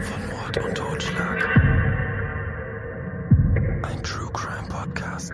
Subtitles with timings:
[0.00, 1.48] von Mord und Totschlag.
[3.82, 5.32] Ein True Crime Podcast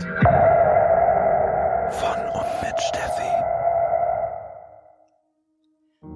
[1.91, 3.31] von und mit Steffi.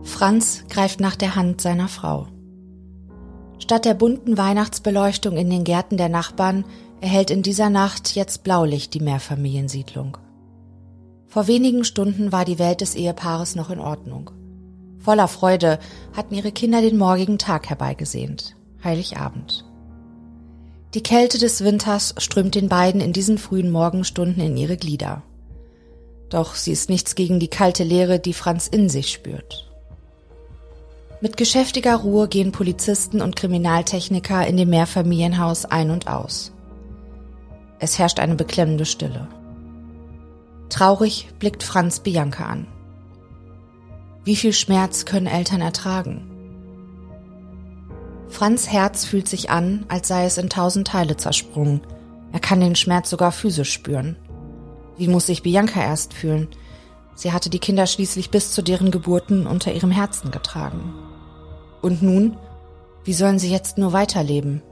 [0.03, 2.29] Franz greift nach der Hand seiner Frau.
[3.59, 6.65] Statt der bunten Weihnachtsbeleuchtung in den Gärten der Nachbarn
[7.01, 10.19] erhält in dieser Nacht jetzt Blaulicht die Mehrfamiliensiedlung.
[11.29, 14.31] Vor wenigen Stunden war die Welt des Ehepaares noch in Ordnung.
[15.03, 15.79] Voller Freude
[16.17, 19.65] hatten ihre Kinder den morgigen Tag herbeigesehnt, Heiligabend.
[20.95, 25.23] Die Kälte des Winters strömt den beiden in diesen frühen Morgenstunden in ihre Glieder.
[26.29, 29.69] Doch sie ist nichts gegen die kalte Leere, die Franz in sich spürt.
[31.21, 36.53] Mit geschäftiger Ruhe gehen Polizisten und Kriminaltechniker in dem Mehrfamilienhaus ein und aus.
[37.79, 39.29] Es herrscht eine beklemmende Stille.
[40.69, 42.67] Traurig blickt Franz Bianca an.
[44.25, 46.29] Wie viel Schmerz können Eltern ertragen?
[48.29, 51.81] Franz Herz fühlt sich an, als sei es in tausend Teile zersprungen.
[52.33, 54.17] Er kann den Schmerz sogar physisch spüren.
[54.97, 56.49] Wie muss sich Bianca erst fühlen?
[57.15, 60.95] Sie hatte die Kinder schließlich bis zu deren Geburten unter ihrem Herzen getragen.
[61.83, 62.37] Und nun?
[63.05, 64.63] Wie sollen sie jetzt nur weiterleben?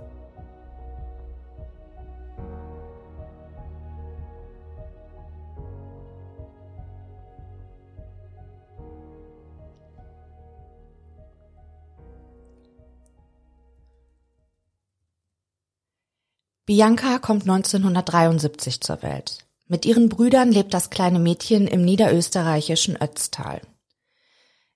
[16.70, 19.38] Bianca kommt 1973 zur Welt.
[19.66, 23.60] Mit ihren Brüdern lebt das kleine Mädchen im niederösterreichischen Ötztal.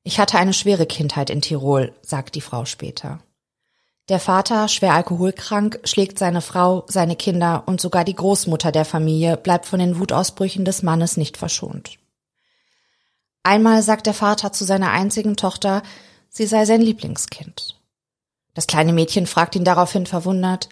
[0.02, 3.20] Ich hatte eine schwere Kindheit in Tirol, sagt die Frau später.
[4.08, 9.36] Der Vater, schwer alkoholkrank, schlägt seine Frau, seine Kinder und sogar die Großmutter der Familie
[9.36, 11.98] bleibt von den Wutausbrüchen des Mannes nicht verschont.
[13.44, 15.84] Einmal sagt der Vater zu seiner einzigen Tochter,
[16.28, 17.80] sie sei sein Lieblingskind.
[18.52, 20.68] Das kleine Mädchen fragt ihn daraufhin verwundert,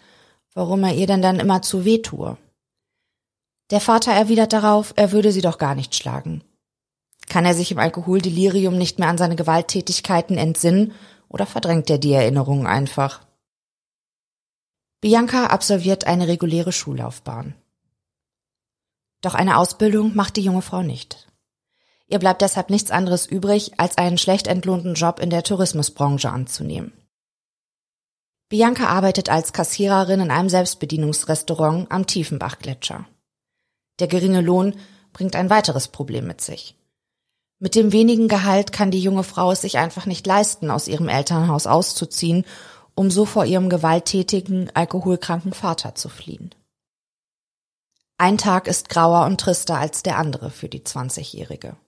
[0.54, 2.36] warum er ihr denn dann immer zu weh tue.
[3.70, 6.44] Der Vater erwidert darauf, er würde sie doch gar nicht schlagen.
[7.28, 10.92] Kann er sich im Alkoholdelirium nicht mehr an seine Gewalttätigkeiten entsinnen
[11.28, 13.24] oder verdrängt er die Erinnerungen einfach?
[15.00, 17.54] Bianca absolviert eine reguläre Schullaufbahn.
[19.22, 21.28] Doch eine Ausbildung macht die junge Frau nicht.
[22.08, 26.92] Ihr bleibt deshalb nichts anderes übrig, als einen schlecht entlohnten Job in der Tourismusbranche anzunehmen.
[28.52, 33.06] Bianca arbeitet als Kassiererin in einem Selbstbedienungsrestaurant am Tiefenbachgletscher.
[33.98, 34.74] Der geringe Lohn
[35.14, 36.76] bringt ein weiteres Problem mit sich.
[37.60, 41.08] Mit dem wenigen Gehalt kann die junge Frau es sich einfach nicht leisten, aus ihrem
[41.08, 42.44] Elternhaus auszuziehen,
[42.94, 46.54] um so vor ihrem gewalttätigen, alkoholkranken Vater zu fliehen.
[48.18, 51.78] Ein Tag ist grauer und trister als der andere für die 20-Jährige.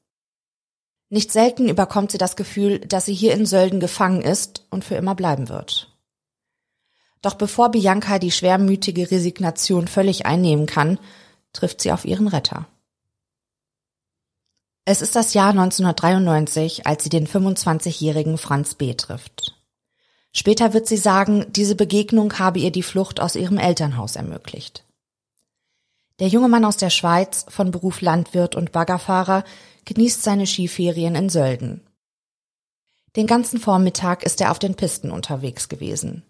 [1.11, 4.95] Nicht selten überkommt sie das Gefühl, dass sie hier in Sölden gefangen ist und für
[4.95, 5.94] immer bleiben wird.
[7.25, 10.99] Doch bevor Bianca die schwermütige Resignation völlig einnehmen kann,
[11.55, 12.67] trifft sie auf ihren Retter.
[14.85, 18.93] Es ist das Jahr 1993, als sie den 25-jährigen Franz B.
[18.93, 19.55] trifft.
[20.33, 24.85] Später wird sie sagen, diese Begegnung habe ihr die Flucht aus ihrem Elternhaus ermöglicht.
[26.21, 29.45] Der junge Mann aus der Schweiz, von Beruf Landwirt und Baggerfahrer,
[29.87, 31.81] genießt seine Skiferien in Sölden.
[33.17, 36.23] Den ganzen Vormittag ist er auf den Pisten unterwegs gewesen.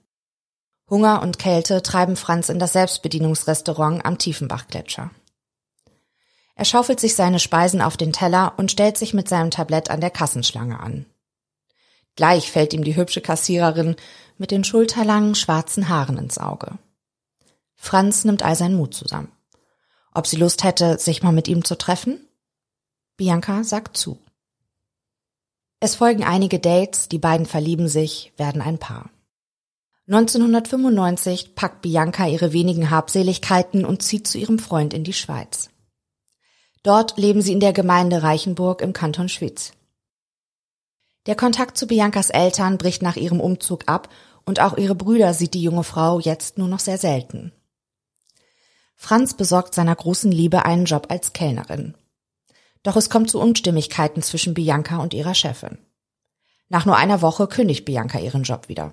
[0.90, 5.10] Hunger und Kälte treiben Franz in das Selbstbedienungsrestaurant am Tiefenbachgletscher.
[6.56, 10.00] Er schaufelt sich seine Speisen auf den Teller und stellt sich mit seinem Tablett an
[10.00, 11.06] der Kassenschlange an.
[12.16, 13.96] Gleich fällt ihm die hübsche Kassiererin
[14.38, 16.78] mit den schulterlangen schwarzen Haaren ins Auge.
[17.74, 19.32] Franz nimmt all seinen Mut zusammen.
[20.12, 22.20] Ob sie Lust hätte, sich mal mit ihm zu treffen?
[23.16, 24.18] Bianca sagt zu.
[25.80, 29.10] Es folgen einige Dates, die beiden verlieben sich, werden ein Paar.
[30.06, 35.70] 1995 packt Bianca ihre wenigen Habseligkeiten und zieht zu ihrem Freund in die Schweiz.
[36.82, 39.72] Dort leben sie in der Gemeinde Reichenburg im Kanton Schwyz.
[41.24, 44.10] Der Kontakt zu Biancas Eltern bricht nach ihrem Umzug ab
[44.44, 47.52] und auch ihre Brüder sieht die junge Frau jetzt nur noch sehr selten.
[48.94, 51.94] Franz besorgt seiner großen Liebe einen Job als Kellnerin.
[52.82, 55.78] Doch es kommt zu Unstimmigkeiten zwischen Bianca und ihrer Chefin.
[56.68, 58.92] Nach nur einer Woche kündigt Bianca ihren Job wieder.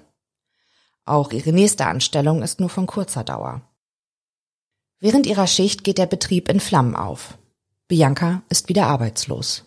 [1.06, 3.62] Auch ihre nächste Anstellung ist nur von kurzer Dauer.
[5.00, 7.38] Während ihrer Schicht geht der Betrieb in Flammen auf.
[7.88, 9.66] Bianca ist wieder arbeitslos.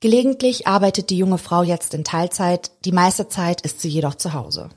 [0.00, 4.34] Gelegentlich arbeitet die junge Frau jetzt in Teilzeit, die meiste Zeit ist sie jedoch zu
[4.34, 4.68] Hause.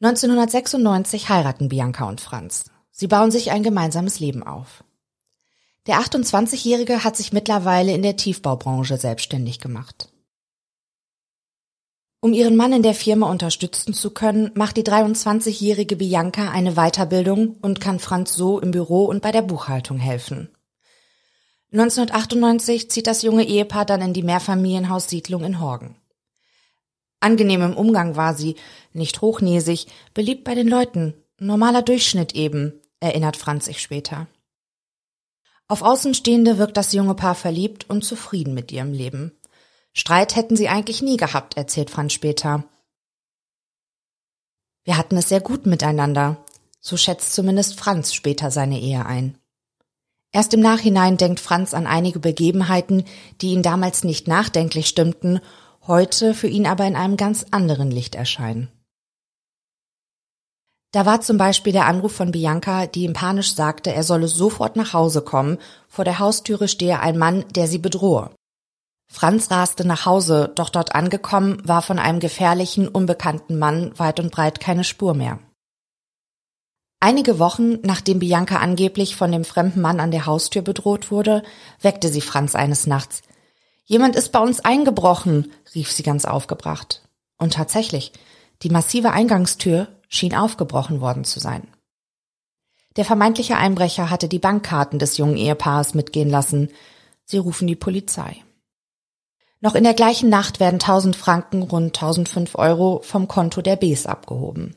[0.00, 2.66] 1996 heiraten Bianca und Franz.
[2.90, 4.84] Sie bauen sich ein gemeinsames Leben auf.
[5.86, 10.12] Der 28-Jährige hat sich mittlerweile in der Tiefbaubranche selbstständig gemacht.
[12.20, 17.56] Um ihren Mann in der Firma unterstützen zu können, macht die 23-jährige Bianca eine Weiterbildung
[17.62, 20.48] und kann Franz so im Büro und bei der Buchhaltung helfen.
[21.70, 25.96] 1998 zieht das junge Ehepaar dann in die Mehrfamilienhaussiedlung in Horgen.
[27.20, 28.56] Angenehm im Umgang war sie,
[28.92, 34.26] nicht hochnäsig, beliebt bei den Leuten, normaler Durchschnitt eben, erinnert Franz sich später.
[35.68, 39.37] Auf Außenstehende wirkt das junge Paar verliebt und zufrieden mit ihrem Leben.
[39.98, 42.62] Streit hätten sie eigentlich nie gehabt, erzählt Franz später.
[44.84, 46.36] Wir hatten es sehr gut miteinander.
[46.80, 49.36] So schätzt zumindest Franz später seine Ehe ein.
[50.30, 53.06] Erst im Nachhinein denkt Franz an einige Begebenheiten,
[53.40, 55.40] die ihn damals nicht nachdenklich stimmten,
[55.88, 58.70] heute für ihn aber in einem ganz anderen Licht erscheinen.
[60.92, 64.76] Da war zum Beispiel der Anruf von Bianca, die ihm panisch sagte, er solle sofort
[64.76, 65.58] nach Hause kommen,
[65.88, 68.30] vor der Haustüre stehe ein Mann, der sie bedrohe.
[69.10, 74.30] Franz raste nach Hause, doch dort angekommen war von einem gefährlichen, unbekannten Mann weit und
[74.30, 75.38] breit keine Spur mehr.
[77.00, 81.42] Einige Wochen, nachdem Bianca angeblich von dem fremden Mann an der Haustür bedroht wurde,
[81.80, 83.22] weckte sie Franz eines Nachts.
[83.84, 87.08] Jemand ist bei uns eingebrochen, rief sie ganz aufgebracht.
[87.38, 88.12] Und tatsächlich,
[88.62, 91.68] die massive Eingangstür schien aufgebrochen worden zu sein.
[92.96, 96.68] Der vermeintliche Einbrecher hatte die Bankkarten des jungen Ehepaars mitgehen lassen.
[97.24, 98.42] Sie rufen die Polizei.
[99.60, 104.06] Noch in der gleichen Nacht werden 1000 Franken, rund 1005 Euro vom Konto der Bs
[104.06, 104.76] abgehoben.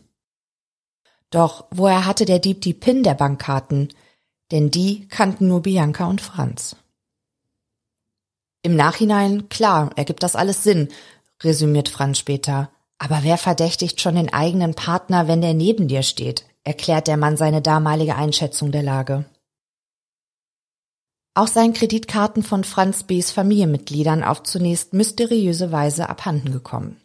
[1.29, 3.89] Doch woher hatte der Dieb die PIN der Bankkarten?
[4.51, 6.75] Denn die kannten nur Bianca und Franz.
[8.63, 10.89] Im Nachhinein, klar, ergibt das alles Sinn,
[11.41, 12.69] resümiert Franz später.
[12.97, 16.45] Aber wer verdächtigt schon den eigenen Partner, wenn der neben dir steht?
[16.63, 19.25] erklärt der Mann seine damalige Einschätzung der Lage.
[21.33, 26.99] Auch seien Kreditkarten von Franz B.s Familienmitgliedern auf zunächst mysteriöse Weise abhanden gekommen.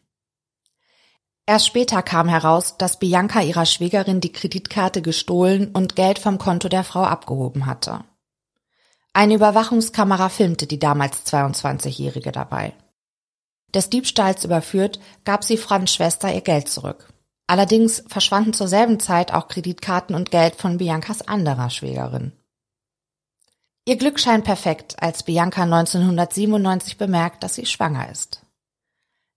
[1.48, 6.68] Erst später kam heraus, dass Bianca ihrer Schwägerin die Kreditkarte gestohlen und Geld vom Konto
[6.68, 8.04] der Frau abgehoben hatte.
[9.12, 12.74] Eine Überwachungskamera filmte die damals 22-Jährige dabei.
[13.72, 17.12] Des Diebstahls überführt, gab sie Franz Schwester ihr Geld zurück.
[17.46, 22.32] Allerdings verschwanden zur selben Zeit auch Kreditkarten und Geld von Biancas anderer Schwägerin.
[23.88, 28.42] Ihr Glück scheint perfekt, als Bianca 1997 bemerkt, dass sie schwanger ist.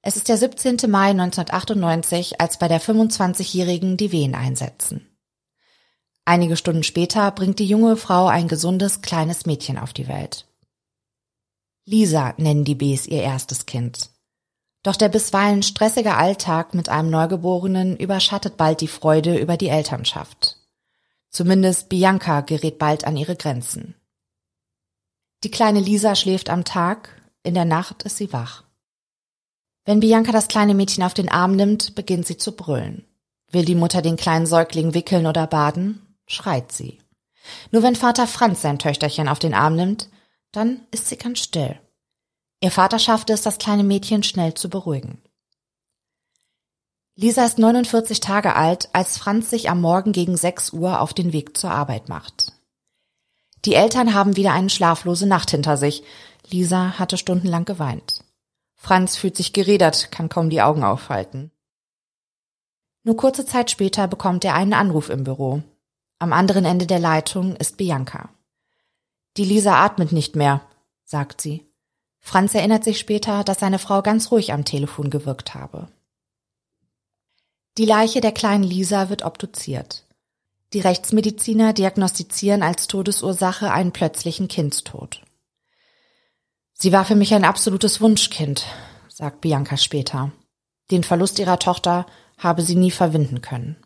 [0.02, 0.90] Es ist der 17.
[0.90, 5.06] Mai 1998, als bei der 25-Jährigen die Wehen einsetzen.
[6.26, 10.48] Einige Stunden später bringt die junge Frau ein gesundes, kleines Mädchen auf die Welt.
[11.86, 14.10] Lisa nennen die Bs ihr erstes Kind.
[14.82, 20.58] Doch der bisweilen stressige Alltag mit einem Neugeborenen überschattet bald die Freude über die Elternschaft.
[21.30, 23.94] Zumindest Bianca gerät bald an ihre Grenzen.
[25.44, 28.64] Die kleine Lisa schläft am Tag, in der Nacht ist sie wach.
[29.86, 33.06] Wenn Bianca das kleine Mädchen auf den Arm nimmt, beginnt sie zu brüllen.
[33.52, 37.00] Will die Mutter den kleinen Säugling wickeln oder baden, schreit sie.
[37.72, 40.10] Nur wenn Vater Franz sein Töchterchen auf den Arm nimmt,
[40.52, 41.80] dann ist sie ganz still.
[42.62, 45.22] Ihr Vater schaffte es, das kleine Mädchen schnell zu beruhigen.
[47.16, 51.34] Lisa ist 49 Tage alt, als Franz sich am Morgen gegen 6 Uhr auf den
[51.34, 52.54] Weg zur Arbeit macht.
[53.66, 56.04] Die Eltern haben wieder eine schlaflose Nacht hinter sich.
[56.50, 58.24] Lisa hatte stundenlang geweint.
[58.76, 61.52] Franz fühlt sich gerädert, kann kaum die Augen aufhalten.
[63.04, 65.62] Nur kurze Zeit später bekommt er einen Anruf im Büro.
[66.20, 68.30] Am anderen Ende der Leitung ist Bianca.
[69.38, 70.62] Die Lisa atmet nicht mehr,
[71.04, 71.66] sagt sie.
[72.20, 75.88] Franz erinnert sich später, dass seine Frau ganz ruhig am Telefon gewirkt habe.
[77.78, 80.06] Die Leiche der kleinen Lisa wird obduziert.
[80.74, 85.22] Die Rechtsmediziner diagnostizieren als Todesursache einen plötzlichen Kindstod.
[86.74, 88.66] Sie war für mich ein absolutes Wunschkind,
[89.08, 90.32] sagt Bianca später.
[90.92, 92.06] Den Verlust ihrer Tochter
[92.38, 93.78] habe sie nie verwinden können.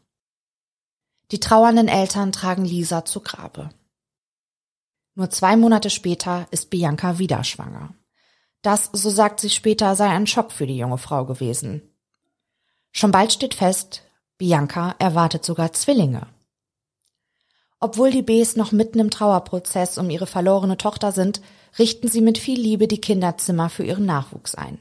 [1.32, 3.70] Die trauernden Eltern tragen Lisa zu Grabe.
[5.16, 7.96] Nur zwei Monate später ist Bianca wieder schwanger.
[8.62, 11.82] Das, so sagt sie später, sei ein Schock für die junge Frau gewesen.
[12.92, 14.04] Schon bald steht fest,
[14.38, 16.28] Bianca erwartet sogar Zwillinge.
[17.84, 21.42] Obwohl die Bs noch mitten im Trauerprozess um ihre verlorene Tochter sind,
[21.78, 24.80] richten sie mit viel Liebe die Kinderzimmer für ihren Nachwuchs ein.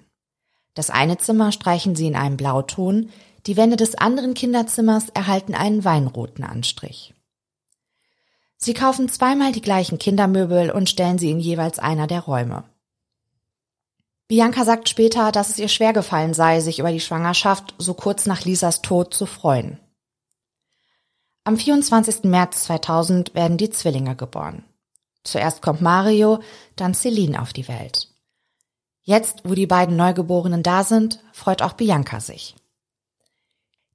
[0.75, 3.11] Das eine Zimmer streichen sie in einem Blauton,
[3.49, 7.13] die Wände des anderen Kinderzimmers erhalten einen weinroten Anstrich.
[8.57, 12.63] Sie kaufen zweimal die gleichen Kindermöbel und stellen sie in jeweils einer der Räume.
[14.29, 18.27] Bianca sagt später, dass es ihr schwer gefallen sei, sich über die Schwangerschaft so kurz
[18.27, 19.81] nach Lisas Tod zu freuen.
[21.45, 22.23] Am 24.
[22.25, 24.65] März 2000 werden die Zwillinge geboren.
[25.25, 26.41] Zuerst kommt Mario,
[26.77, 28.09] dann Celine auf die Welt.
[29.03, 32.55] Jetzt, wo die beiden Neugeborenen da sind, freut auch Bianca sich.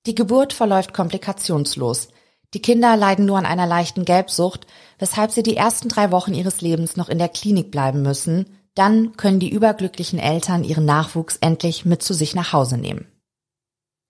[0.06, 2.10] Die Geburt verläuft komplikationslos.
[2.54, 4.68] Die Kinder leiden nur an einer leichten Gelbsucht,
[5.00, 8.58] weshalb sie die ersten drei Wochen ihres Lebens noch in der Klinik bleiben müssen.
[8.76, 13.08] Dann können die überglücklichen Eltern ihren Nachwuchs endlich mit zu sich nach Hause nehmen.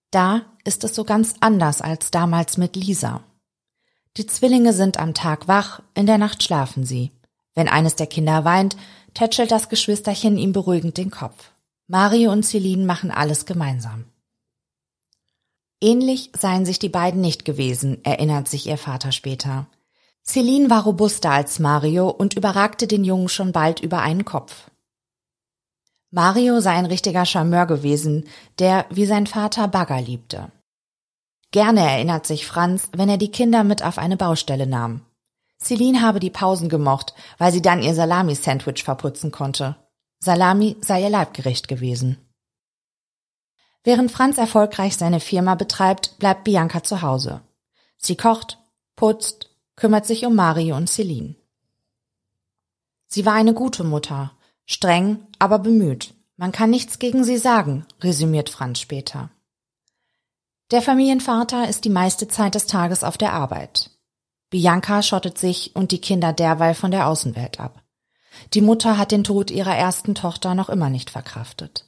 [0.09, 3.23] Da ist es so ganz anders als damals mit Lisa.
[4.17, 7.11] Die Zwillinge sind am Tag wach, in der Nacht schlafen sie.
[7.55, 8.75] Wenn eines der Kinder weint,
[9.13, 11.51] tätschelt das Geschwisterchen ihm beruhigend den Kopf.
[11.87, 14.05] Mario und Celine machen alles gemeinsam.
[15.79, 19.67] Ähnlich seien sich die beiden nicht gewesen, erinnert sich ihr Vater später.
[20.25, 24.69] Celine war robuster als Mario und überragte den Jungen schon bald über einen Kopf.
[26.09, 28.25] Mario sei ein richtiger Charmeur gewesen,
[28.59, 30.51] der, wie sein Vater, Bagger liebte.
[31.51, 35.01] Gerne erinnert sich Franz, wenn er die Kinder mit auf eine Baustelle nahm.
[35.59, 39.75] Celine habe die Pausen gemocht, weil sie dann ihr Salami-Sandwich verputzen konnte.
[40.19, 42.17] Salami sei ihr Leibgericht gewesen.
[43.83, 47.41] Während Franz erfolgreich seine Firma betreibt, bleibt Bianca zu Hause.
[47.97, 48.59] Sie kocht,
[48.95, 51.35] putzt, kümmert sich um Mario und Celine.
[53.07, 54.33] Sie war eine gute Mutter,
[54.65, 56.13] streng, aber bemüht.
[56.35, 59.29] Man kann nichts gegen sie sagen, resümiert Franz später.
[60.71, 63.91] Der Familienvater ist die meiste Zeit des Tages auf der Arbeit.
[64.49, 67.83] Bianca schottet sich und die Kinder derweil von der Außenwelt ab.
[68.53, 71.85] Die Mutter hat den Tod ihrer ersten Tochter noch immer nicht verkraftet.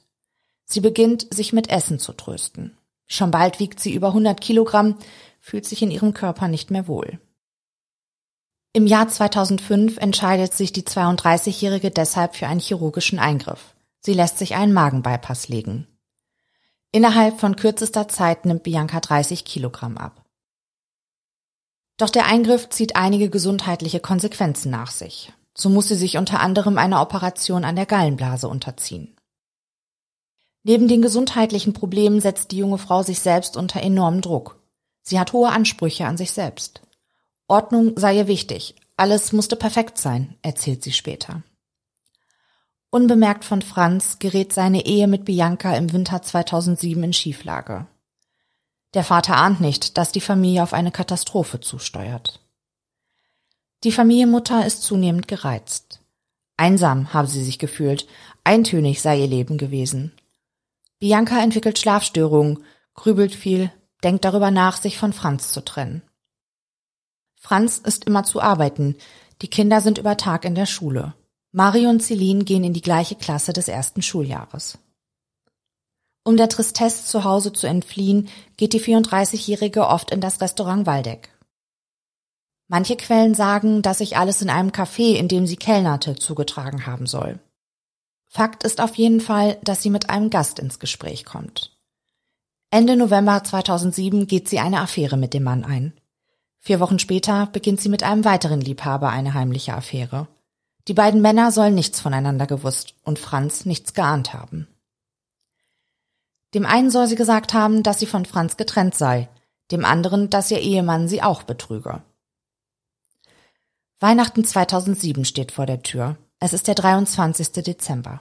[0.64, 2.78] Sie beginnt, sich mit Essen zu trösten.
[3.06, 4.96] Schon bald wiegt sie über 100 Kilogramm,
[5.40, 7.20] fühlt sich in ihrem Körper nicht mehr wohl.
[8.72, 13.74] Im Jahr 2005 entscheidet sich die 32-Jährige deshalb für einen chirurgischen Eingriff.
[14.00, 15.86] Sie lässt sich einen Magenbypass legen.
[16.92, 20.24] Innerhalb von kürzester Zeit nimmt Bianca 30 Kilogramm ab.
[21.96, 25.32] Doch der Eingriff zieht einige gesundheitliche Konsequenzen nach sich.
[25.54, 29.14] So muss sie sich unter anderem einer Operation an der Gallenblase unterziehen.
[30.62, 34.60] Neben den gesundheitlichen Problemen setzt die junge Frau sich selbst unter enormen Druck.
[35.02, 36.82] Sie hat hohe Ansprüche an sich selbst.
[37.46, 38.74] Ordnung sei ihr wichtig.
[38.96, 41.42] Alles musste perfekt sein, erzählt sie später.
[42.90, 47.86] Unbemerkt von Franz gerät seine Ehe mit Bianca im Winter 2007 in Schieflage.
[48.94, 52.40] Der Vater ahnt nicht, dass die Familie auf eine Katastrophe zusteuert.
[53.84, 56.00] Die Familienmutter ist zunehmend gereizt.
[56.56, 58.08] Einsam habe sie sich gefühlt,
[58.42, 60.12] eintönig sei ihr Leben gewesen.
[60.98, 63.70] Bianca entwickelt Schlafstörungen, grübelt viel,
[64.02, 66.02] denkt darüber nach, sich von Franz zu trennen.
[67.36, 68.96] Franz ist immer zu arbeiten.
[69.40, 71.14] Die Kinder sind über Tag in der Schule.
[71.52, 74.78] Mario und Celine gehen in die gleiche Klasse des ersten Schuljahres.
[76.22, 81.30] Um der Tristesse zu Hause zu entfliehen, geht die 34-Jährige oft in das Restaurant Waldeck.
[82.68, 87.06] Manche Quellen sagen, dass sich alles in einem Café, in dem sie kellnerte, zugetragen haben
[87.06, 87.40] soll.
[88.28, 91.76] Fakt ist auf jeden Fall, dass sie mit einem Gast ins Gespräch kommt.
[92.70, 95.94] Ende November 2007 geht sie eine Affäre mit dem Mann ein.
[96.60, 100.28] Vier Wochen später beginnt sie mit einem weiteren Liebhaber eine heimliche Affäre.
[100.88, 104.66] Die beiden Männer sollen nichts voneinander gewusst und Franz nichts geahnt haben.
[106.54, 109.28] Dem einen soll sie gesagt haben, dass sie von Franz getrennt sei,
[109.70, 112.02] dem anderen, dass ihr Ehemann sie auch betrüge.
[114.00, 116.16] Weihnachten 2007 steht vor der Tür.
[116.40, 117.52] Es ist der 23.
[117.62, 118.20] Dezember.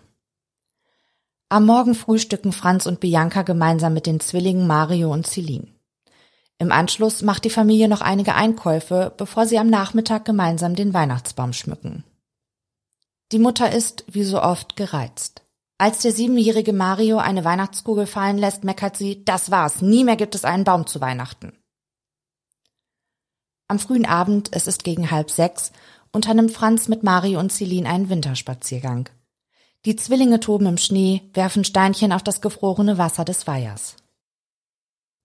[1.47, 5.67] Am Morgen frühstücken Franz und Bianca gemeinsam mit den Zwillingen Mario und Celine.
[6.59, 11.53] Im Anschluss macht die Familie noch einige Einkäufe, bevor sie am Nachmittag gemeinsam den Weihnachtsbaum
[11.53, 12.03] schmücken.
[13.31, 15.43] Die Mutter ist, wie so oft, gereizt.
[15.77, 20.35] Als der siebenjährige Mario eine Weihnachtskugel fallen lässt, meckert sie, das war's, nie mehr gibt
[20.35, 21.53] es einen Baum zu Weihnachten.
[23.67, 25.71] Am frühen Abend, es ist gegen halb sechs,
[26.11, 29.09] unternimmt Franz mit Mario und Celine einen Winterspaziergang.
[29.85, 33.95] Die Zwillinge toben im Schnee, werfen Steinchen auf das gefrorene Wasser des Weihers.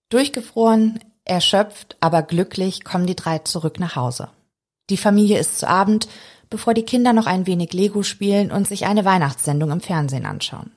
[0.09, 4.29] Durchgefroren, Erschöpft, aber glücklich kommen die drei zurück nach Hause.
[4.91, 6.07] Die Familie ist zu Abend,
[6.49, 10.71] bevor die Kinder noch ein wenig Lego spielen und sich eine Weihnachtssendung im Fernsehen anschauen.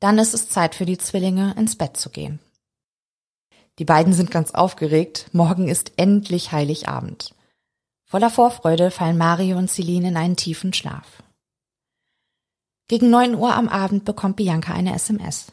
[0.00, 2.40] Dann ist es Zeit für die Zwillinge, ins Bett zu gehen.
[3.78, 7.34] Die beiden sind ganz aufgeregt, morgen ist endlich Heiligabend.
[8.04, 11.22] Voller Vorfreude fallen Mario und Celine in einen tiefen Schlaf.
[12.88, 15.46] Gegen neun Uhr am Abend bekommt Bianca eine SMS.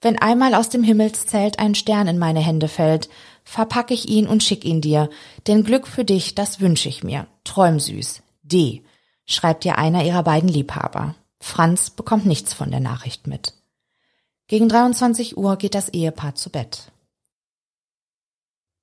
[0.00, 3.08] Wenn einmal aus dem Himmelszelt ein Stern in meine Hände fällt,
[3.46, 5.08] verpack ich ihn und schick ihn dir,
[5.46, 7.26] denn Glück für dich, das wünsch ich mir.
[7.44, 8.22] Träum süß.
[8.42, 8.82] D.
[9.24, 11.14] schreibt dir einer ihrer beiden Liebhaber.
[11.40, 13.54] Franz bekommt nichts von der Nachricht mit.
[14.48, 16.92] Gegen 23 Uhr geht das Ehepaar zu Bett.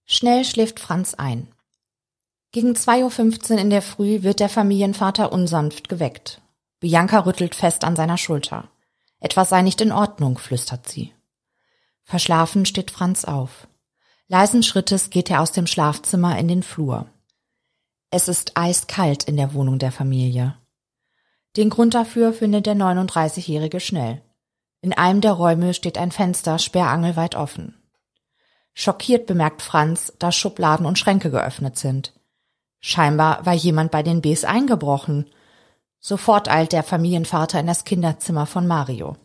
[0.06, 1.48] Schnell schläft Franz ein.
[2.52, 6.42] Gegen 2.15 Uhr in der Früh wird der Familienvater unsanft geweckt.
[6.80, 8.70] Bianca rüttelt fest an seiner Schulter.
[9.20, 11.14] Etwas sei nicht in Ordnung, flüstert sie.
[12.04, 13.68] Verschlafen steht Franz auf.
[14.28, 17.08] Leisen Schrittes geht er aus dem Schlafzimmer in den Flur.
[18.10, 20.56] Es ist eiskalt in der Wohnung der Familie.
[21.58, 24.22] Den Grund dafür findet der 39-Jährige schnell.
[24.82, 27.76] In einem der Räume steht ein Fenster sperrangelweit offen.
[28.74, 32.14] Schockiert bemerkt Franz, dass Schubladen und Schränke geöffnet sind.
[32.80, 35.30] Scheinbar war jemand bei den Bs eingebrochen.
[36.00, 39.16] Sofort eilt der Familienvater in das Kinderzimmer von Mario.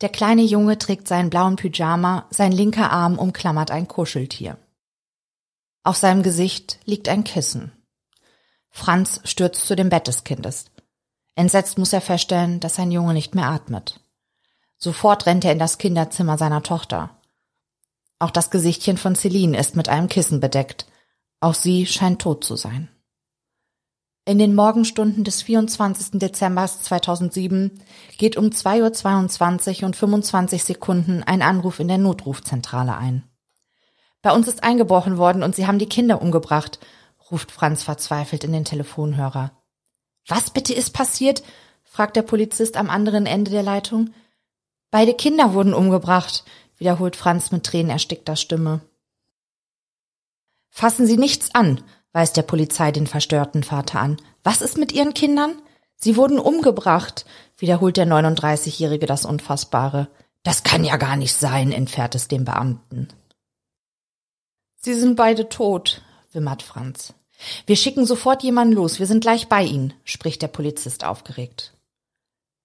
[0.00, 4.58] Der kleine Junge trägt seinen blauen Pyjama, sein linker Arm umklammert ein Kuscheltier.
[5.82, 7.72] Auf seinem Gesicht liegt ein Kissen.
[8.70, 10.66] Franz stürzt zu dem Bett des Kindes.
[11.36, 14.00] Entsetzt muss er feststellen, dass sein Junge nicht mehr atmet.
[14.78, 17.16] Sofort rennt er in das Kinderzimmer seiner Tochter.
[18.18, 20.86] Auch das Gesichtchen von Celine ist mit einem Kissen bedeckt.
[21.40, 22.88] Auch sie scheint tot zu sein.
[24.26, 26.18] In den Morgenstunden des 24.
[26.18, 27.82] Dezember 2007
[28.16, 33.24] geht um 2.22 Uhr und 25 Sekunden ein Anruf in der Notrufzentrale ein.
[34.22, 36.78] Bei uns ist eingebrochen worden und sie haben die Kinder umgebracht,
[37.30, 39.52] ruft Franz verzweifelt in den Telefonhörer.
[40.26, 41.42] Was bitte ist passiert?
[41.82, 44.14] fragt der Polizist am anderen Ende der Leitung.
[44.90, 46.44] Beide Kinder wurden umgebracht,
[46.78, 48.80] wiederholt Franz mit tränenerstickter Stimme.
[50.70, 54.16] Fassen Sie nichts an, weist der Polizei den verstörten Vater an.
[54.42, 55.60] Was ist mit Ihren Kindern?
[55.96, 57.26] Sie wurden umgebracht,
[57.58, 60.08] wiederholt der 39-Jährige das Unfassbare.
[60.42, 63.08] Das kann ja gar nicht sein, entfährt es dem Beamten.
[64.76, 66.02] Sie sind beide tot,
[66.32, 67.14] wimmert Franz.
[67.66, 71.74] Wir schicken sofort jemanden los, wir sind gleich bei Ihnen, spricht der Polizist aufgeregt.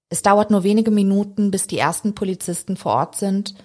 [0.09, 3.55] Es dauert nur wenige Minuten, bis die ersten Polizisten vor Ort sind.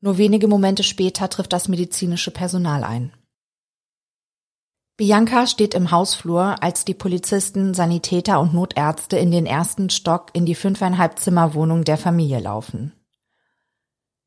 [0.00, 3.12] Nur wenige Momente später trifft das medizinische Personal ein.
[5.00, 10.44] Bianca steht im Hausflur, als die Polizisten, Sanitäter und Notärzte in den ersten Stock in
[10.44, 12.92] die fünfeinhalb Zimmer Wohnung der Familie laufen.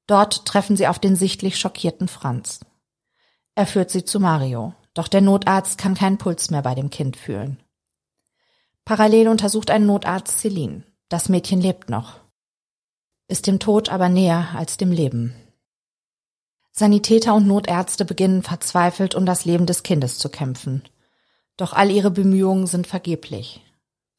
[0.07, 2.61] Dort treffen sie auf den sichtlich schockierten Franz.
[3.53, 7.17] Er führt sie zu Mario, doch der Notarzt kann keinen Puls mehr bei dem Kind
[7.17, 7.61] fühlen.
[8.83, 10.85] Parallel untersucht ein Notarzt Celine.
[11.07, 12.19] Das Mädchen lebt noch.
[13.27, 15.35] Ist dem Tod aber näher als dem Leben.
[16.73, 20.83] Sanitäter und Notärzte beginnen verzweifelt um das Leben des Kindes zu kämpfen.
[21.55, 23.61] Doch all ihre Bemühungen sind vergeblich.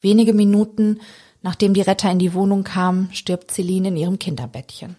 [0.00, 1.00] Wenige Minuten
[1.44, 4.96] nachdem die Retter in die Wohnung kamen, stirbt Celine in ihrem Kinderbettchen.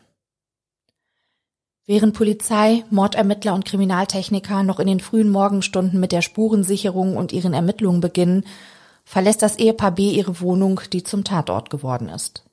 [1.87, 7.53] Während Polizei, Mordermittler und Kriminaltechniker noch in den frühen Morgenstunden mit der Spurensicherung und ihren
[7.53, 8.45] Ermittlungen beginnen,
[9.03, 12.44] verlässt das Ehepaar B ihre Wohnung, die zum Tatort geworden ist.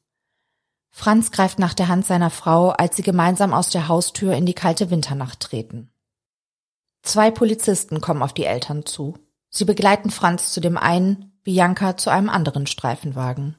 [0.94, 4.54] Franz greift nach der Hand seiner Frau, als sie gemeinsam aus der Haustür in die
[4.54, 5.90] kalte Winternacht treten.
[7.02, 9.14] Zwei Polizisten kommen auf die Eltern zu.
[9.48, 13.56] Sie begleiten Franz zu dem einen, Bianca zu einem anderen Streifenwagen.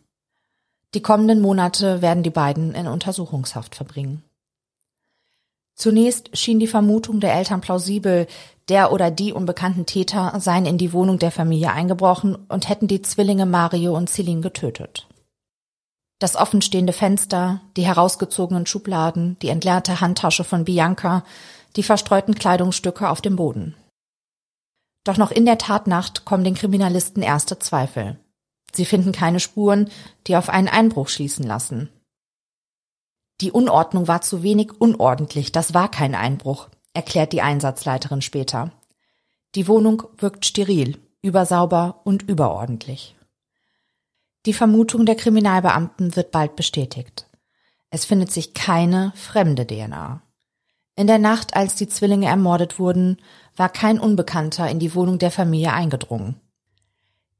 [0.93, 4.23] Die kommenden Monate werden die beiden in Untersuchungshaft verbringen.
[5.75, 8.27] Zunächst schien die Vermutung der Eltern plausibel,
[8.69, 13.01] der oder die unbekannten Täter seien in die Wohnung der Familie eingebrochen und hätten die
[13.01, 15.07] Zwillinge Mario und Celine getötet.
[16.23, 21.25] Das offenstehende Fenster, die herausgezogenen Schubladen, die entleerte Handtasche von Bianca,
[21.75, 23.75] die verstreuten Kleidungsstücke auf dem Boden.
[25.03, 28.21] Doch noch in der Tatnacht kommen den Kriminalisten erste Zweifel.
[28.73, 29.89] Sie finden keine Spuren,
[30.27, 31.89] die auf einen Einbruch schließen lassen.
[33.41, 38.71] Die Unordnung war zu wenig unordentlich, das war kein Einbruch, erklärt die Einsatzleiterin später.
[39.55, 43.17] Die Wohnung wirkt steril, übersauber und überordentlich.
[44.45, 47.27] Die Vermutung der Kriminalbeamten wird bald bestätigt.
[47.89, 50.21] Es findet sich keine fremde DNA.
[50.95, 53.17] In der Nacht, als die Zwillinge ermordet wurden,
[53.55, 56.39] war kein Unbekannter in die Wohnung der Familie eingedrungen.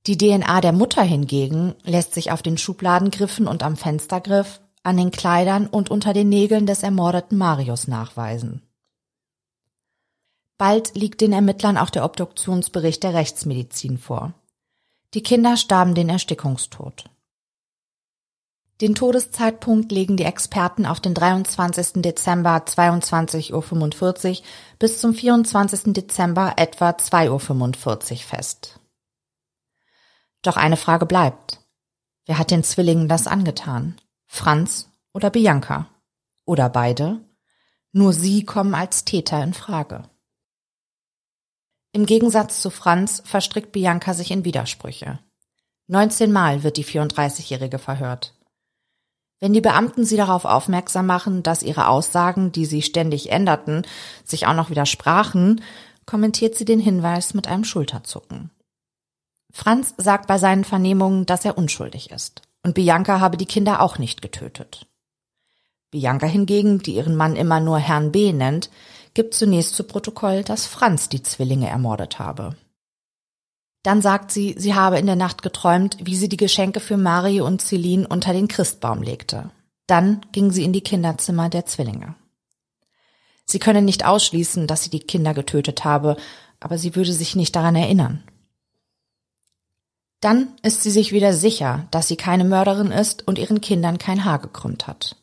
[0.06, 5.12] Die DNA der Mutter hingegen lässt sich auf den Schubladengriffen und am Fenstergriff, an den
[5.12, 8.62] Kleidern und unter den Nägeln des ermordeten Marius nachweisen.
[10.58, 14.34] Bald liegt den Ermittlern auch der Obduktionsbericht der Rechtsmedizin vor.
[15.14, 17.10] Die Kinder starben den Erstickungstod.
[18.82, 22.02] Den Todeszeitpunkt legen die Experten auf den 23.
[22.02, 24.46] Dezember 22.45 Uhr
[24.80, 25.94] bis zum 24.
[25.94, 28.80] Dezember etwa 2.45 Uhr fest.
[30.42, 31.60] Doch eine Frage bleibt.
[32.26, 33.96] Wer hat den Zwillingen das angetan?
[34.26, 35.88] Franz oder Bianca?
[36.46, 37.22] Oder beide?
[37.92, 40.10] Nur sie kommen als Täter in Frage.
[41.96, 45.20] Im Gegensatz zu Franz verstrickt Bianca sich in Widersprüche.
[45.88, 48.34] 19 Mal wird die 34-Jährige verhört.
[49.40, 53.86] Wenn die Beamten sie darauf aufmerksam machen, dass ihre Aussagen, die sie ständig änderten,
[54.24, 55.62] sich auch noch widersprachen,
[56.08, 58.50] kommentiert sie den Hinweis mit einem Schulterzucken.
[59.52, 62.42] Franz sagt bei seinen Vernehmungen, dass er unschuldig ist.
[62.64, 64.88] Und Bianca habe die Kinder auch nicht getötet.
[65.92, 68.72] Bianca hingegen, die ihren Mann immer nur Herrn B nennt,
[69.14, 72.56] gibt zunächst zu Protokoll, dass Franz die Zwillinge ermordet habe.
[73.84, 77.46] Dann sagt sie, sie habe in der Nacht geträumt, wie sie die Geschenke für Mario
[77.46, 79.52] und Celine unter den Christbaum legte.
[79.88, 82.16] Dann ging sie in die Kinderzimmer der Zwillinge.
[83.46, 86.16] Sie könne nicht ausschließen, dass sie die Kinder getötet habe,
[86.62, 88.24] aber sie würde sich nicht daran erinnern.
[90.22, 94.24] Dann ist sie sich wieder sicher, dass sie keine Mörderin ist und ihren Kindern kein
[94.24, 95.18] Haar gekrümmt hat.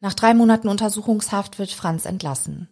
[0.00, 2.68] Nach drei Monaten Untersuchungshaft wird Franz entlassen.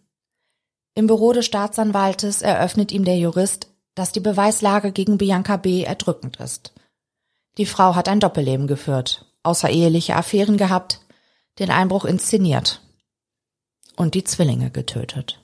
[0.93, 5.83] Im Büro des Staatsanwaltes eröffnet ihm der Jurist, dass die Beweislage gegen Bianca B.
[5.83, 6.73] erdrückend ist.
[7.57, 11.01] Die Frau hat ein Doppelleben geführt, außereheliche Affären gehabt,
[11.59, 12.81] den Einbruch inszeniert
[13.95, 15.41] und die Zwillinge getötet.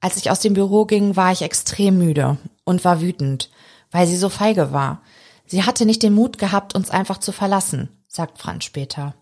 [0.00, 3.50] Als ich aus dem Büro ging, war ich extrem müde und war wütend,
[3.90, 5.02] weil sie so feige war.
[5.46, 9.14] Sie hatte nicht den Mut gehabt, uns einfach zu verlassen, sagt Franz später.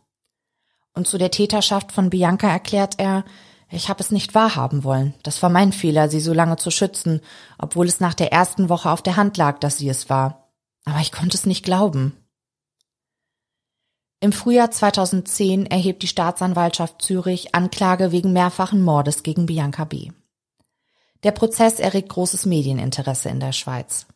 [0.94, 3.24] Und zu der Täterschaft von Bianca erklärt er,
[3.70, 5.14] ich habe es nicht wahrhaben wollen.
[5.22, 7.20] Das war mein Fehler, sie so lange zu schützen,
[7.58, 10.50] obwohl es nach der ersten Woche auf der Hand lag, dass sie es war.
[10.84, 12.16] Aber ich konnte es nicht glauben.
[14.18, 20.10] Im Frühjahr 2010 erhebt die Staatsanwaltschaft Zürich Anklage wegen mehrfachen Mordes gegen Bianca B.
[21.22, 24.06] Der Prozess erregt großes Medieninteresse in der Schweiz.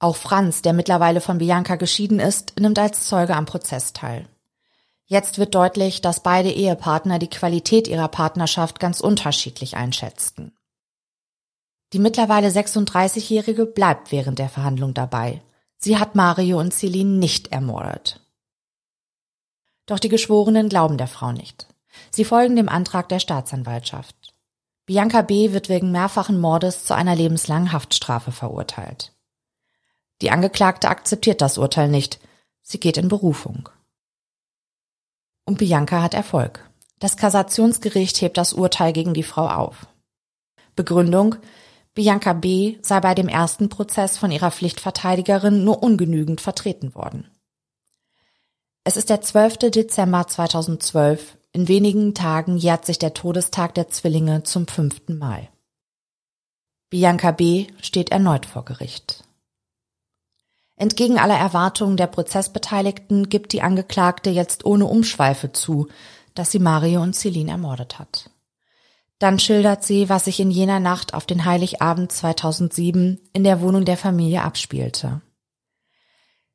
[0.00, 4.28] Auch Franz, der mittlerweile von Bianca geschieden ist, nimmt als Zeuge am Prozess teil.
[5.10, 10.52] Jetzt wird deutlich, dass beide Ehepartner die Qualität ihrer Partnerschaft ganz unterschiedlich einschätzten.
[11.94, 15.40] Die mittlerweile 36-Jährige bleibt während der Verhandlung dabei.
[15.78, 18.20] Sie hat Mario und Celine nicht ermordet.
[19.86, 21.66] Doch die Geschworenen glauben der Frau nicht.
[22.10, 24.34] Sie folgen dem Antrag der Staatsanwaltschaft.
[24.84, 25.54] Bianca B.
[25.54, 29.14] wird wegen mehrfachen Mordes zu einer lebenslangen Haftstrafe verurteilt.
[30.20, 32.20] Die Angeklagte akzeptiert das Urteil nicht.
[32.60, 33.70] Sie geht in Berufung
[35.48, 36.68] und Bianca hat Erfolg.
[37.00, 39.86] Das Kassationsgericht hebt das Urteil gegen die Frau auf.
[40.76, 41.36] Begründung
[41.94, 42.76] Bianca B.
[42.82, 47.28] sei bei dem ersten Prozess von ihrer Pflichtverteidigerin nur ungenügend vertreten worden.
[48.84, 49.70] Es ist der 12.
[49.70, 51.38] Dezember 2012.
[51.52, 55.48] In wenigen Tagen jährt sich der Todestag der Zwillinge zum fünften Mal.
[56.90, 57.66] Bianca B.
[57.80, 59.24] steht erneut vor Gericht.
[60.78, 65.88] Entgegen aller Erwartungen der Prozessbeteiligten gibt die Angeklagte jetzt ohne Umschweife zu,
[66.34, 68.30] dass sie Mario und Celine ermordet hat.
[69.18, 73.84] Dann schildert sie, was sich in jener Nacht auf den Heiligabend 2007 in der Wohnung
[73.84, 75.20] der Familie abspielte.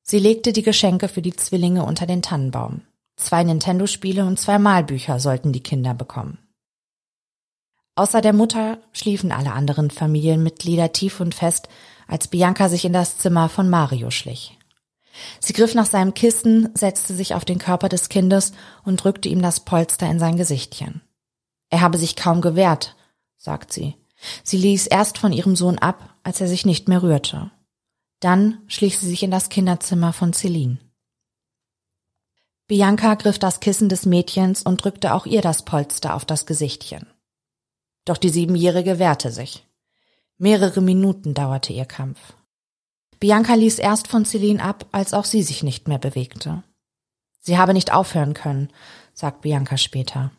[0.01, 2.81] Sie legte die Geschenke für die Zwillinge unter den Tannenbaum.
[3.17, 6.39] Zwei Nintendo-Spiele und zwei Malbücher sollten die Kinder bekommen.
[7.95, 11.67] Außer der Mutter schliefen alle anderen Familienmitglieder tief und fest
[12.07, 14.57] als Bianca sich in das Zimmer von Mario schlich.
[15.39, 19.41] Sie griff nach seinem Kissen, setzte sich auf den Körper des Kindes und drückte ihm
[19.41, 21.01] das Polster in sein Gesichtchen.
[21.69, 22.95] Er habe sich kaum gewehrt,
[23.37, 23.95] sagt sie.
[24.43, 27.51] Sie ließ erst von ihrem Sohn ab, als er sich nicht mehr rührte.
[28.19, 30.79] Dann schlich sie sich in das Kinderzimmer von Celine.
[32.67, 37.05] Bianca griff das Kissen des Mädchens und drückte auch ihr das Polster auf das Gesichtchen.
[38.05, 39.67] Doch die Siebenjährige wehrte sich.
[40.43, 42.33] Mehrere Minuten dauerte ihr Kampf.
[43.21, 46.63] Bianca ließ erst von Celine ab, als auch sie sich nicht mehr bewegte.
[47.39, 48.67] Sie habe nicht aufhören können,
[49.13, 50.31] sagt Bianca später.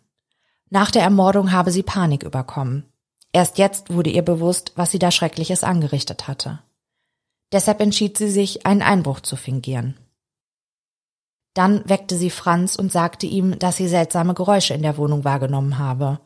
[0.68, 2.84] Nach der Ermordung habe sie Panik überkommen.
[3.32, 6.62] Erst jetzt wurde ihr bewusst, was sie da Schreckliches angerichtet hatte.
[7.50, 9.96] Deshalb entschied sie sich, einen Einbruch zu fingieren.
[11.54, 15.78] Dann weckte sie Franz und sagte ihm, dass sie seltsame Geräusche in der Wohnung wahrgenommen
[15.78, 16.20] habe.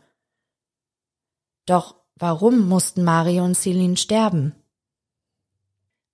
[1.65, 4.53] Doch Warum mussten Mario und Celine sterben?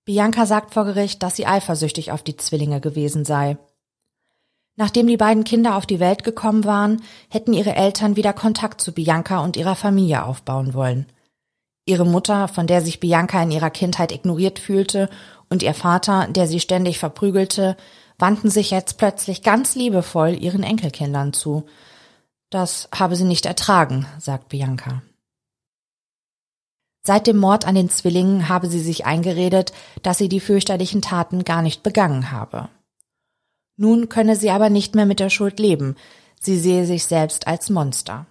[0.03, 3.57] Bianca sagt vor Gericht, dass sie eifersüchtig auf die Zwillinge gewesen sei.
[4.75, 8.91] Nachdem die beiden Kinder auf die Welt gekommen waren, hätten ihre Eltern wieder Kontakt zu
[8.93, 11.07] Bianca und ihrer Familie aufbauen wollen.
[11.85, 15.09] Ihre Mutter, von der sich Bianca in ihrer Kindheit ignoriert fühlte,
[15.49, 17.77] und ihr Vater, der sie ständig verprügelte,
[18.19, 21.65] wandten sich jetzt plötzlich ganz liebevoll ihren Enkelkindern zu.
[22.51, 25.01] Das habe sie nicht ertragen, sagt Bianca.
[27.05, 31.43] Seit dem Mord an den Zwillingen habe sie sich eingeredet, dass sie die fürchterlichen Taten
[31.43, 32.69] gar nicht begangen habe.
[33.77, 35.95] Nun könne sie aber nicht mehr mit der Schuld leben,
[36.39, 38.25] sie sehe sich selbst als Monster.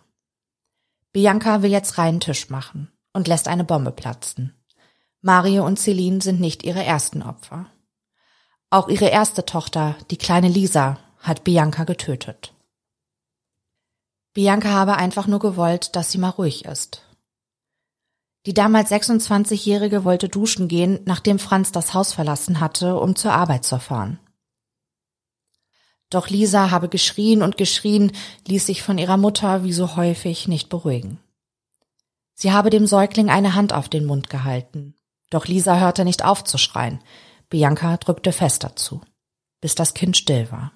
[1.12, 4.52] Bianca will jetzt reinen Tisch machen und lässt eine Bombe platzen.
[5.20, 7.66] Mario und Celine sind nicht ihre ersten Opfer.
[8.70, 12.52] Auch ihre erste Tochter, die kleine Lisa, hat Bianca getötet.
[14.32, 17.04] Bianca habe einfach nur gewollt, dass sie mal ruhig ist
[18.46, 23.64] Die damals 26-Jährige wollte duschen gehen, nachdem Franz das Haus verlassen hatte, um zur Arbeit
[23.64, 24.18] zu fahren.
[26.11, 28.12] Doch Lisa habe geschrien und geschrien,
[28.46, 31.18] ließ sich von ihrer Mutter wie so häufig nicht beruhigen.
[32.35, 34.94] Sie habe dem Säugling eine Hand auf den Mund gehalten.
[35.30, 37.00] Doch Lisa hörte nicht auf zu schreien.
[37.48, 39.00] Bianca drückte fest dazu,
[39.61, 40.72] bis das Kind still war.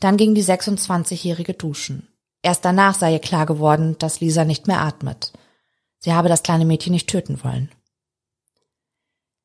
[0.00, 2.08] Dann ging die 26-Jährige duschen.
[2.42, 5.32] Erst danach sei ihr klar geworden, dass Lisa nicht mehr atmet.
[6.06, 7.68] Sie habe das kleine Mädchen nicht töten wollen.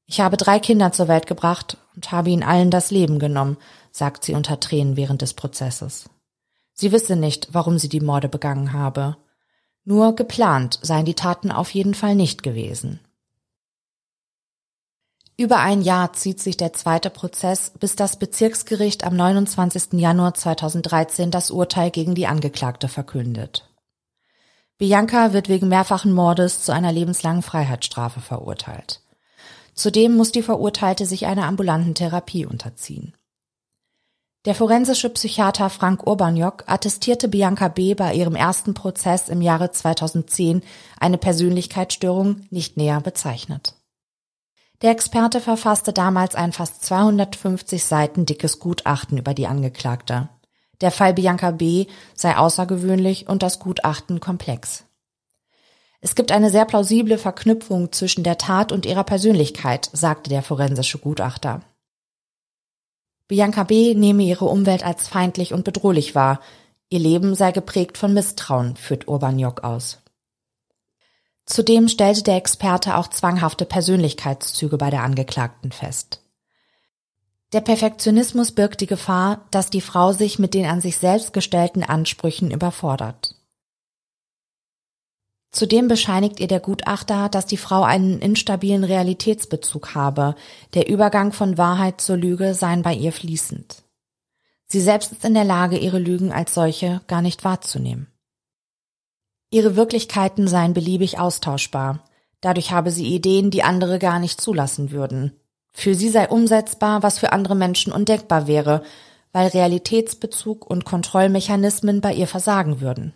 [0.06, 3.58] Ich habe drei Kinder zur Welt gebracht und habe ihnen allen das Leben genommen,
[3.92, 6.08] sagt sie unter Tränen während des Prozesses.
[6.74, 9.18] Sie wisse nicht, warum sie die Morde begangen habe.
[9.86, 13.00] Nur geplant seien die Taten auf jeden Fall nicht gewesen.
[15.38, 19.94] Über ein Jahr zieht sich der zweite Prozess, bis das Bezirksgericht am 29.
[19.94, 23.71] Januar 2013 das Urteil gegen die Angeklagte verkündet.
[24.82, 29.02] Bianca wird wegen mehrfachen Mordes zu einer lebenslangen Freiheitsstrafe verurteilt.
[29.76, 33.14] Zudem muss die Verurteilte sich einer ambulanten Therapie unterziehen.
[34.46, 37.94] Der forensische Psychiater Frank Urbaniok attestierte Bianca B.
[37.94, 40.64] bei ihrem ersten Prozess im Jahre 2010
[41.00, 43.76] eine Persönlichkeitsstörung nicht näher bezeichnet.
[44.82, 50.30] Der Experte verfasste damals ein fast 250 Seiten dickes Gutachten über die Angeklagte.
[50.82, 51.86] Der Fall Bianca B.
[52.16, 54.84] sei außergewöhnlich und das Gutachten komplex.
[56.02, 60.98] Es gibt eine sehr plausible Verknüpfung zwischen der Tat und ihrer Persönlichkeit, sagte der forensische
[60.98, 61.62] Gutachter.
[63.28, 63.94] Bianca B.
[63.94, 66.42] nehme ihre Umwelt als feindlich und bedrohlich wahr.
[66.90, 70.00] Ihr Leben sei geprägt von Misstrauen, führt Urban Jock aus.
[71.46, 76.21] Zudem stellte der Experte auch zwanghafte Persönlichkeitszüge bei der Angeklagten fest.
[77.54, 81.84] Der Perfektionismus birgt die Gefahr, dass die Frau sich mit den an sich selbst gestellten
[81.84, 83.36] Ansprüchen überfordert.
[85.52, 90.36] Zudem bescheinigt ihr der Gutachter, dass die Frau einen instabilen Realitätsbezug habe.
[90.74, 93.84] Der Übergang von Wahrheit zur Lüge seien bei ihr fließend.
[94.66, 98.08] Sie selbst ist in der Lage, ihre Lügen als solche gar nicht wahrzunehmen.
[99.50, 102.06] Ihre Wirklichkeiten seien beliebig austauschbar.
[102.40, 105.41] Dadurch habe sie Ideen, die andere gar nicht zulassen würden.
[105.72, 108.84] Für sie sei umsetzbar, was für andere Menschen undenkbar wäre,
[109.32, 113.14] weil Realitätsbezug und Kontrollmechanismen bei ihr versagen würden.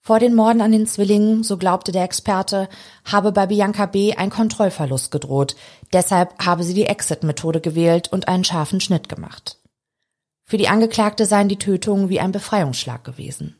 [0.00, 2.68] Vor den Morden an den Zwillingen, so glaubte der Experte,
[3.06, 4.14] habe bei Bianca B.
[4.14, 5.56] ein Kontrollverlust gedroht.
[5.94, 9.60] Deshalb habe sie die Exit-Methode gewählt und einen scharfen Schnitt gemacht.
[10.46, 13.56] Für die Angeklagte seien die Tötungen wie ein Befreiungsschlag gewesen.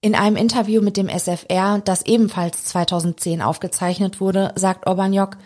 [0.00, 5.36] In einem Interview mit dem SFR, das ebenfalls 2010 aufgezeichnet wurde, sagt Orbaniok,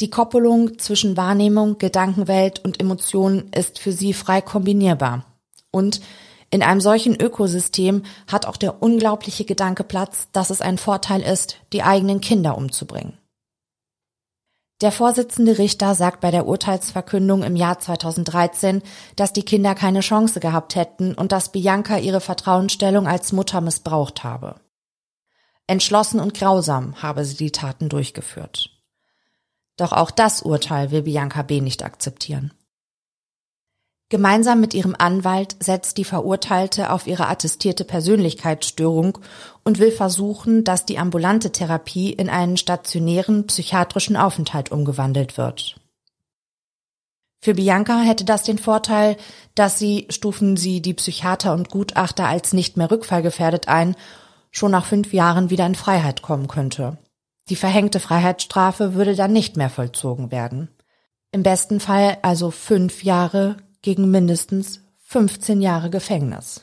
[0.00, 5.24] die Koppelung zwischen Wahrnehmung, Gedankenwelt und Emotionen ist für sie frei kombinierbar.
[5.70, 6.00] Und
[6.50, 11.58] in einem solchen Ökosystem hat auch der unglaubliche Gedanke Platz, dass es ein Vorteil ist,
[11.72, 13.18] die eigenen Kinder umzubringen.
[14.80, 18.82] Der Vorsitzende Richter sagt bei der Urteilsverkündung im Jahr 2013,
[19.16, 24.24] dass die Kinder keine Chance gehabt hätten und dass Bianca ihre Vertrauensstellung als Mutter missbraucht
[24.24, 24.56] habe.
[25.66, 28.73] Entschlossen und grausam habe sie die Taten durchgeführt.
[29.76, 31.60] Doch auch das Urteil will Bianca B.
[31.60, 32.52] nicht akzeptieren.
[34.10, 39.18] Gemeinsam mit ihrem Anwalt setzt die Verurteilte auf ihre attestierte Persönlichkeitsstörung
[39.64, 45.80] und will versuchen, dass die ambulante Therapie in einen stationären psychiatrischen Aufenthalt umgewandelt wird.
[47.42, 49.16] Für Bianca hätte das den Vorteil,
[49.54, 53.96] dass sie, stufen sie die Psychiater und Gutachter als nicht mehr rückfallgefährdet ein,
[54.50, 56.98] schon nach fünf Jahren wieder in Freiheit kommen könnte.
[57.50, 60.68] Die verhängte Freiheitsstrafe würde dann nicht mehr vollzogen werden.
[61.30, 66.62] Im besten Fall also fünf Jahre gegen mindestens 15 Jahre Gefängnis.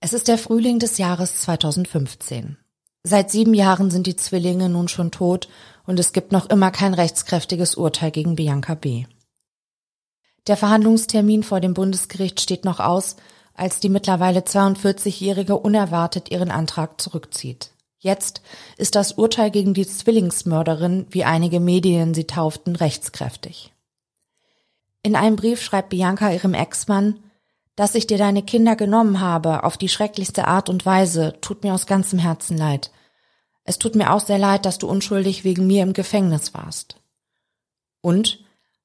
[0.00, 2.56] Es ist der Frühling des Jahres 2015.
[3.02, 5.48] Seit sieben Jahren sind die Zwillinge nun schon tot
[5.86, 9.06] und es gibt noch immer kein rechtskräftiges Urteil gegen Bianca B.
[10.46, 13.16] Der Verhandlungstermin vor dem Bundesgericht steht noch aus,
[13.54, 17.70] als die mittlerweile 42-Jährige unerwartet ihren Antrag zurückzieht.
[18.02, 18.40] Jetzt
[18.78, 23.72] ist das Urteil gegen die Zwillingsmörderin, wie einige Medien sie tauften, rechtskräftig.
[25.02, 27.22] In einem Brief schreibt Bianca ihrem Ex-Mann,
[27.76, 31.74] dass ich dir deine Kinder genommen habe auf die schrecklichste Art und Weise, tut mir
[31.74, 32.90] aus ganzem Herzen leid.
[33.64, 36.96] Es tut mir auch sehr leid, dass du unschuldig wegen mir im Gefängnis warst.
[38.00, 38.44] Und?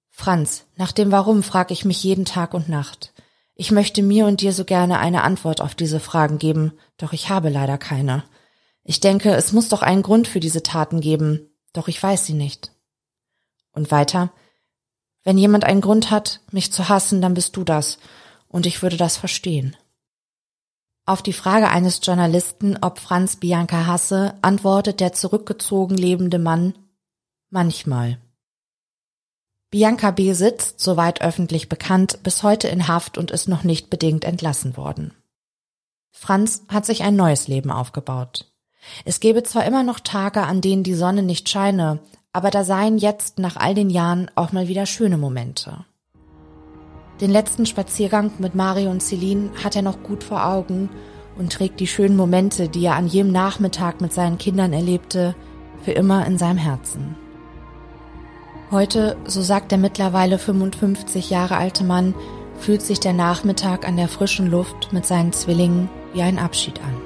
[0.09, 3.13] Franz, nach dem Warum frage ich mich jeden Tag und Nacht.
[3.55, 7.29] Ich möchte mir und dir so gerne eine Antwort auf diese Fragen geben, doch ich
[7.29, 8.23] habe leider keine.
[8.87, 12.33] Ich denke, es muss doch einen Grund für diese Taten geben, doch ich weiß sie
[12.33, 12.71] nicht.
[13.71, 14.31] Und weiter,
[15.23, 17.97] wenn jemand einen Grund hat, mich zu hassen, dann bist du das,
[18.47, 19.75] und ich würde das verstehen.
[21.07, 26.75] Auf die Frage eines Journalisten, ob Franz Bianca hasse, antwortet der zurückgezogen lebende Mann,
[27.49, 28.19] manchmal.
[29.71, 30.33] Bianca B.
[30.33, 35.11] sitzt, soweit öffentlich bekannt, bis heute in Haft und ist noch nicht bedingt entlassen worden.
[36.11, 38.54] Franz hat sich ein neues Leben aufgebaut.
[39.03, 41.99] Es gäbe zwar immer noch Tage, an denen die Sonne nicht scheine,
[42.33, 45.85] aber da seien jetzt nach all den Jahren auch mal wieder schöne Momente.
[47.21, 50.89] Den letzten Spaziergang mit Mario und Celine hat er noch gut vor Augen
[51.37, 55.35] und trägt die schönen Momente, die er an jedem Nachmittag mit seinen Kindern erlebte,
[55.83, 57.15] für immer in seinem Herzen.
[58.71, 62.15] Heute, so sagt der mittlerweile 55 Jahre alte Mann,
[62.59, 67.04] fühlt sich der Nachmittag an der frischen Luft mit seinen Zwillingen wie ein Abschied an.